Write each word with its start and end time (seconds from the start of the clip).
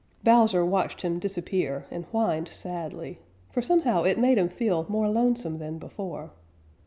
Bowser 0.23 0.65
watched 0.65 1.03
him 1.03 1.19
disappear 1.19 1.85
and 1.91 2.05
whined 2.05 2.47
sadly, 2.47 3.19
for 3.51 3.61
somehow 3.61 4.01
it 4.01 4.17
made 4.17 4.39
him 4.39 4.49
feel 4.49 4.83
more 4.89 5.07
lonesome 5.07 5.59
than 5.59 5.77
before. 5.77 6.31